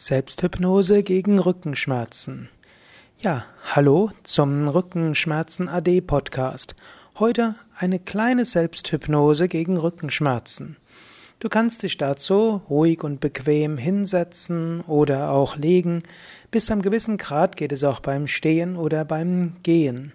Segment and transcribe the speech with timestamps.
[0.00, 2.48] Selbsthypnose gegen Rückenschmerzen.
[3.18, 3.44] Ja,
[3.74, 6.74] hallo zum Rückenschmerzen AD Podcast.
[7.18, 10.78] Heute eine kleine Selbsthypnose gegen Rückenschmerzen.
[11.38, 15.98] Du kannst dich dazu ruhig und bequem hinsetzen oder auch legen.
[16.50, 20.12] Bis zu einem gewissen Grad geht es auch beim Stehen oder beim Gehen.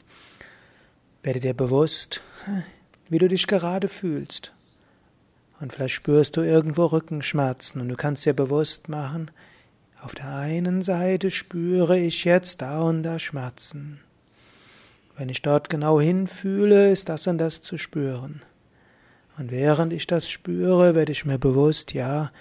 [1.22, 2.24] Werde dir bewusst,
[3.08, 4.52] wie du dich gerade fühlst.
[5.60, 9.30] Und vielleicht spürst du irgendwo Rückenschmerzen und du kannst dir bewusst machen,
[10.06, 14.00] auf der einen Seite spüre ich jetzt da und da Schmerzen.
[15.18, 18.44] Wenn ich dort genau hinfühle, ist das und das zu spüren.
[19.36, 22.32] Und während ich das spüre, werde ich mir bewusst, ja,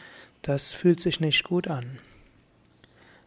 [0.42, 1.98] das fühlt sich nicht gut an.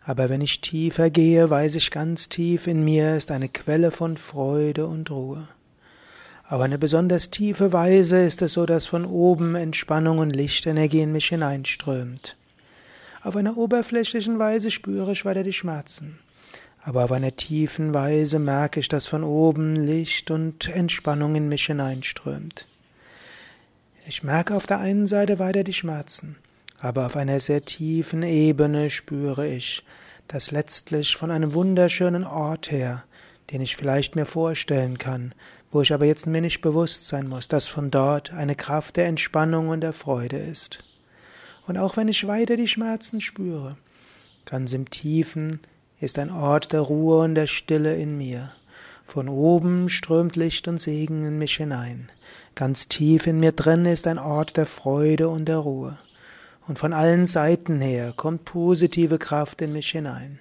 [0.06, 4.18] Aber wenn ich tiefer gehe, weiß ich ganz tief in mir ist eine Quelle von
[4.18, 5.48] Freude und Ruhe.
[6.48, 11.12] Auf eine besonders tiefe Weise ist es so, dass von oben Entspannung und Lichtenergie in
[11.12, 12.38] mich hineinströmt.
[13.28, 16.18] Auf einer oberflächlichen Weise spüre ich weiter die Schmerzen.
[16.82, 21.66] Aber auf einer tiefen Weise merke ich, dass von oben Licht und Entspannung in mich
[21.66, 22.70] hineinströmt.
[24.08, 26.38] Ich merke auf der einen Seite weiter die Schmerzen,
[26.80, 29.84] aber auf einer sehr tiefen Ebene spüre ich,
[30.30, 33.04] dass letztlich von einem wunderschönen Ort her,
[33.52, 35.34] den ich vielleicht mir vorstellen kann,
[35.70, 39.08] wo ich aber jetzt mir nicht bewusst sein muss, dass von dort eine Kraft der
[39.08, 40.97] Entspannung und der Freude ist.
[41.68, 43.76] Und auch wenn ich weiter die Schmerzen spüre,
[44.46, 45.60] ganz im Tiefen
[46.00, 48.52] ist ein Ort der Ruhe und der Stille in mir.
[49.06, 52.10] Von oben strömt Licht und Segen in mich hinein.
[52.56, 55.98] Ganz tief in mir drin ist ein Ort der Freude und der Ruhe.
[56.68, 60.40] Und von allen Seiten her kommt positive Kraft in mich hinein.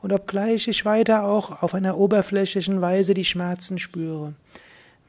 [0.00, 4.34] Und obgleich ich weiter auch auf einer oberflächlichen Weise die Schmerzen spüre,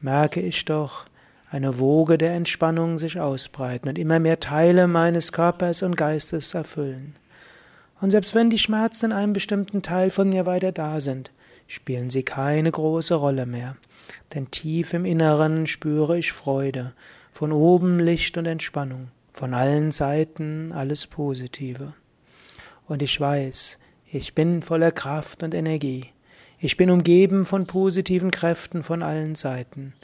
[0.00, 1.06] merke ich doch,
[1.50, 7.16] eine Woge der Entspannung sich ausbreiten und immer mehr Teile meines Körpers und Geistes erfüllen.
[8.00, 11.30] Und selbst wenn die Schmerzen in einem bestimmten Teil von mir weiter da sind,
[11.66, 13.76] spielen sie keine große Rolle mehr,
[14.34, 16.92] denn tief im Inneren spüre ich Freude,
[17.32, 21.94] von oben Licht und Entspannung, von allen Seiten alles Positive.
[22.86, 23.78] Und ich weiß,
[24.10, 26.06] ich bin voller Kraft und Energie.
[26.58, 29.94] Ich bin umgeben von positiven Kräften von allen Seiten.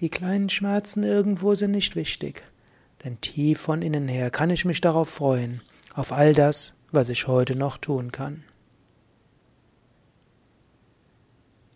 [0.00, 2.42] Die kleinen Schmerzen irgendwo sind nicht wichtig,
[3.02, 5.62] denn tief von innen her kann ich mich darauf freuen,
[5.94, 8.44] auf all das, was ich heute noch tun kann.